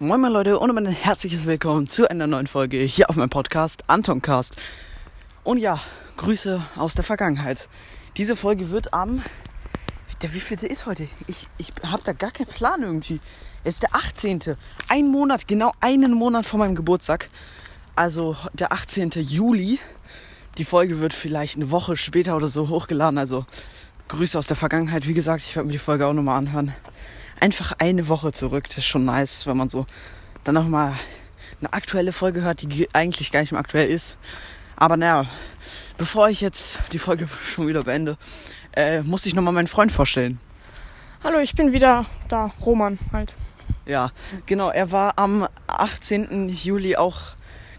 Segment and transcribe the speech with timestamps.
[0.00, 3.82] Moin moin Leute und ein herzliches Willkommen zu einer neuen Folge hier auf meinem Podcast
[3.88, 4.54] Antoncast.
[5.42, 5.80] Und ja,
[6.18, 7.68] Grüße aus der Vergangenheit.
[8.16, 9.24] Diese Folge wird am...
[10.22, 11.08] Der wievielte ist heute?
[11.26, 13.18] Ich, ich habe da gar keinen Plan irgendwie.
[13.64, 14.54] Es ist der 18.
[14.86, 17.28] Ein Monat, genau einen Monat vor meinem Geburtstag.
[17.96, 19.10] Also der 18.
[19.16, 19.80] Juli.
[20.58, 23.18] Die Folge wird vielleicht eine Woche später oder so hochgeladen.
[23.18, 23.46] Also
[24.06, 25.08] Grüße aus der Vergangenheit.
[25.08, 26.72] Wie gesagt, ich werde mir die Folge auch nochmal anhören.
[27.40, 28.64] Einfach eine Woche zurück.
[28.68, 29.86] Das ist schon nice, wenn man so
[30.44, 30.94] dann nochmal
[31.60, 34.16] eine aktuelle Folge hört, die eigentlich gar nicht mehr aktuell ist.
[34.76, 35.26] Aber naja,
[35.98, 38.16] bevor ich jetzt die Folge schon wieder beende,
[38.74, 40.40] äh, muss ich nochmal meinen Freund vorstellen.
[41.24, 43.32] Hallo, ich bin wieder da, Roman halt.
[43.86, 44.12] Ja,
[44.46, 44.70] genau.
[44.70, 46.48] Er war am 18.
[46.48, 47.18] Juli auch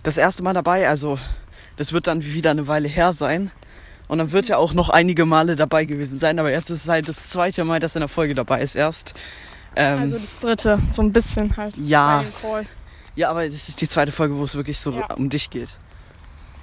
[0.03, 0.89] das erste Mal dabei.
[0.89, 1.19] Also
[1.77, 3.51] das wird dann wieder eine Weile her sein.
[4.07, 6.39] Und dann wird er auch noch einige Male dabei gewesen sein.
[6.39, 8.75] Aber jetzt ist es halt das zweite Mal, dass er in der Folge dabei ist
[8.75, 9.13] erst.
[9.79, 11.75] Ähm, Also das dritte, so ein bisschen halt.
[11.77, 12.23] Ja.
[13.15, 15.13] ja, aber das ist die zweite Folge, wo es wirklich so Ja.
[15.13, 15.69] um dich geht.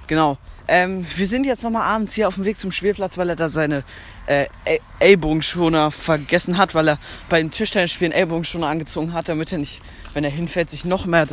[0.07, 0.37] Genau.
[0.69, 3.47] Ähm, wir sind jetzt nochmal abends hier auf dem Weg zum Spielplatz, weil er da
[3.49, 3.83] seine
[4.25, 9.59] äh, El- Ellbogenschoner vergessen hat, weil er bei den Tischtennisspielen Ellbogenschoner angezogen hat, damit er
[9.59, 9.81] nicht,
[10.13, 11.25] wenn er hinfällt, sich noch mehr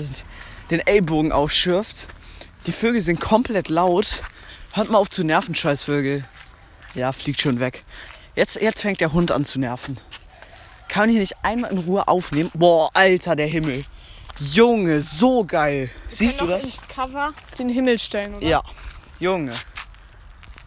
[0.71, 2.07] den Ellbogen aufschürft.
[2.67, 4.23] Die Vögel sind komplett laut.
[4.73, 6.25] Hört mal auf zu nerven, Scheißvögel.
[6.95, 7.83] Ja, fliegt schon weg.
[8.37, 9.99] Jetzt, jetzt fängt der Hund an zu nerven.
[10.95, 12.53] Kann man hier nicht einmal in Ruhe aufnehmen?
[12.55, 13.85] Boah, Alter, der Himmel.
[14.39, 15.91] Junge, so geil.
[16.09, 16.63] Siehst du das?
[16.63, 18.47] ins Cover den Himmel stellen, oder?
[18.47, 18.63] Ja,
[19.19, 19.55] Junge.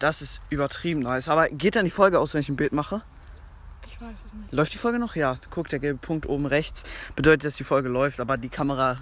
[0.00, 1.30] Das ist übertrieben nice.
[1.30, 3.00] Aber geht dann die Folge aus, wenn ich ein Bild mache?
[3.90, 4.52] Ich weiß es nicht.
[4.52, 5.16] Läuft die Folge noch?
[5.16, 5.38] Ja.
[5.48, 6.84] Guck, der gelbe Punkt oben rechts
[7.16, 8.20] bedeutet, dass die Folge läuft.
[8.20, 8.98] Aber die Kamera...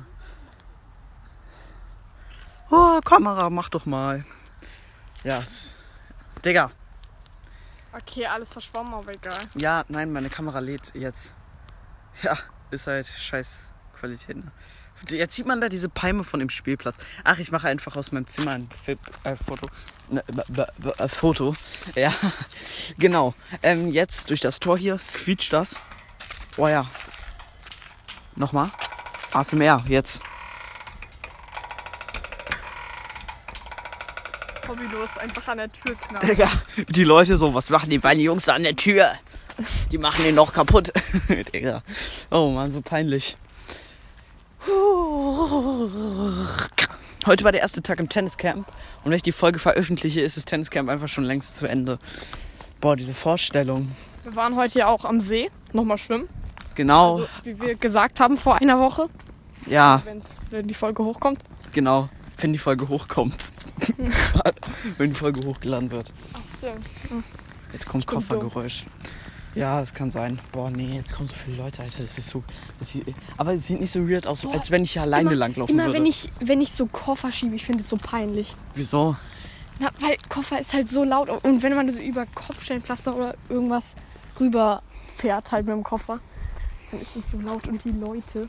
[2.70, 4.24] Oh, Kamera, mach doch mal.
[5.24, 5.42] Ja.
[6.44, 6.70] Digga.
[7.96, 9.38] Okay, alles verschwommen, aber egal.
[9.54, 11.32] Ja, nein, meine Kamera lädt jetzt.
[12.22, 12.36] Ja,
[12.70, 14.36] ist halt scheiß Qualität.
[14.36, 14.50] Ne?
[15.08, 16.98] Jetzt sieht man da diese Palme von dem Spielplatz.
[17.24, 19.68] Ach, ich mache einfach aus meinem Zimmer ein Fil äh, Foto.
[20.10, 20.22] Ne,
[20.98, 21.54] äh, Foto.
[21.94, 22.12] Ja,
[22.98, 23.34] genau.
[23.62, 25.78] Ähm, jetzt durch das Tor hier quietscht das.
[26.56, 26.86] Oh ja.
[28.34, 28.70] Nochmal.
[29.32, 30.22] ASMR, jetzt.
[34.68, 36.26] Hobbylos einfach an der Tür knallen.
[36.28, 36.48] Digga,
[36.88, 39.10] die Leute so, was machen die beiden Jungs da an der Tür?
[39.90, 40.92] Die machen den noch kaputt.
[41.52, 41.82] Digga.
[42.30, 43.36] Oh Mann, so peinlich.
[47.26, 48.66] Heute war der erste Tag im Tenniscamp
[49.04, 51.98] und wenn ich die Folge veröffentliche, ist das Tenniscamp einfach schon längst zu Ende.
[52.80, 53.90] Boah, diese Vorstellung.
[54.24, 56.28] Wir waren heute ja auch am See, nochmal schwimmen.
[56.74, 59.08] Genau, Also, wie wir gesagt haben vor einer Woche,
[59.66, 61.40] ja, wenn's, wenn die Folge hochkommt.
[61.72, 62.08] genau.
[62.38, 63.52] Wenn die Folge hochkommt.
[64.98, 66.12] wenn die Folge hochgeladen wird.
[66.34, 66.86] Ach stimmt.
[67.72, 68.84] Jetzt kommt Koffergeräusch.
[69.54, 70.38] Ja, das kann sein.
[70.52, 72.02] Boah, nee, jetzt kommen so viele Leute, Alter.
[72.02, 72.44] Das ist so.
[72.78, 73.06] Das sieht,
[73.38, 75.74] aber es sieht nicht so weird aus, Boah, als wenn ich hier alleine immer, langlaufen
[75.74, 75.98] Immer würde.
[75.98, 78.54] wenn ich, wenn ich so Koffer schiebe, ich finde es so peinlich.
[78.74, 79.16] Wieso?
[79.78, 83.94] Na, weil Koffer ist halt so laut und wenn man so über Kopfsteinpflaster oder irgendwas
[84.38, 84.82] rüber
[85.16, 86.20] fährt halt mit dem Koffer,
[86.90, 88.48] dann ist es so laut und die Leute,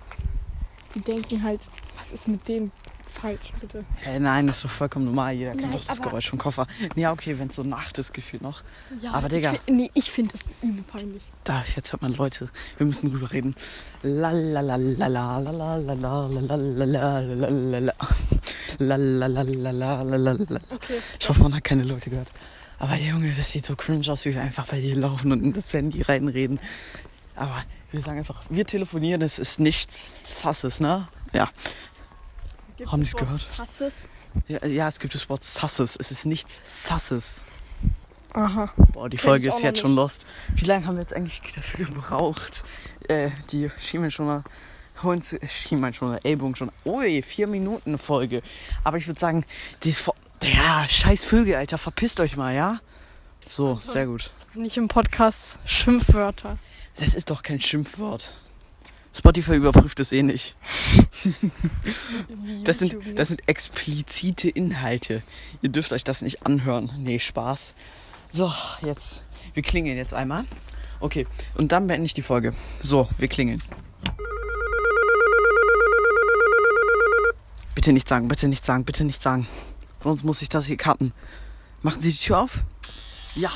[0.94, 1.62] die denken halt,
[1.98, 2.72] was ist mit dem
[3.20, 3.86] falsch, bitte.
[4.04, 5.34] Hä, nein, das ist doch vollkommen normal.
[5.34, 6.68] Jeder kennt doch das Geräusch vom Koffer.
[6.96, 8.62] Ja, okay, wenn es so Nacht ist, gefühlt noch.
[9.02, 9.54] Ja, Aber Digga.
[9.54, 11.22] Ich, nee, ich finde das übel peinlich.
[11.44, 12.50] Da, jetzt hört man Leute.
[12.78, 13.56] Wir müssen drüber reden.
[14.04, 17.94] La la la la la la la la la la la la la la la
[18.80, 21.00] La la la la la la la la Okay.
[21.20, 22.28] Ich hoffe, man hat keine Leute gehört.
[22.80, 25.54] Aber Junge, das sieht so cringe aus, wie wir einfach bei dir laufen und in
[25.54, 26.60] das Handy reinreden.
[27.36, 31.08] Aber wir sagen einfach, wir telefonieren, es ist nichts Sasses, ne?
[31.34, 31.50] Ja.
[32.78, 33.48] Gibt Haben es die's Wort gehört?
[33.58, 33.94] Sasses?
[34.48, 34.66] ja.
[34.66, 35.96] Ja, es gibt das Wort Sasses.
[36.00, 37.44] Es ist nichts Sasses.
[38.34, 38.70] Aha.
[38.94, 40.26] Boah, die Kenn Folge ist jetzt schon lost.
[40.56, 42.64] Wie lange haben wir jetzt eigentlich dafür gebraucht?
[43.08, 44.44] Äh, die Schienbeinschoner
[45.02, 45.42] holen zu.
[45.42, 46.72] äh, Schienbeinschoner, Ellbogen schon.
[46.86, 48.44] Ui, vier Minuten Folge.
[48.84, 49.44] Aber ich würde sagen,
[49.84, 50.14] die ist vor.
[50.44, 52.80] Ja, scheiß Vögel, Alter, verpisst euch mal, ja?
[53.50, 54.32] So, sehr gut.
[54.54, 56.60] Nicht im Podcast Schimpfwörter.
[56.98, 58.34] Das ist doch kein Schimpfwort.
[59.14, 60.56] Spotify überprüft es eh nicht.
[62.64, 65.24] Das sind, das sind explizite Inhalte.
[65.62, 66.92] Ihr dürft euch das nicht anhören.
[66.98, 67.74] Nee, Spaß.
[68.30, 69.26] So, jetzt.
[69.54, 70.46] Wir klingeln jetzt einmal.
[71.00, 72.54] Okay, und dann beende ich die Folge.
[72.82, 73.64] So, wir klingeln.
[77.76, 79.48] Bitte nicht sagen, bitte nicht sagen, bitte nicht sagen.
[80.04, 81.14] Sonst muss ich das hier cutten.
[81.82, 82.60] Machen Sie die Tür auf?
[83.36, 83.52] Ja.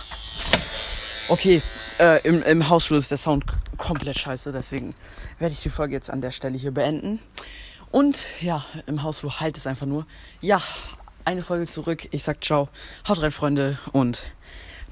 [1.28, 1.62] Okay,
[2.01, 3.45] äh, im, im Hausflur ist der Sound
[3.77, 4.95] komplett scheiße, deswegen
[5.39, 7.19] werde ich die Folge jetzt an der Stelle hier beenden.
[7.92, 10.06] Und ja, im Hausflur halt es einfach nur.
[10.39, 10.62] Ja,
[11.25, 12.07] eine Folge zurück.
[12.12, 12.69] Ich sag ciao.
[13.07, 13.77] Haut rein, Freunde.
[13.92, 14.21] Und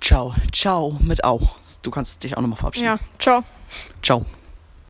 [0.02, 1.56] ciao, ciao mit auch.
[1.82, 2.88] Du kannst dich auch nochmal verabschieden.
[2.88, 3.44] Ja, ciao.
[4.02, 4.26] Ciao.